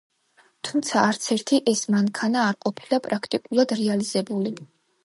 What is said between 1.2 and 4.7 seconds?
ერთი ეს მანქანა არ ყოფილა პრაქტიკულად რეალიზებული.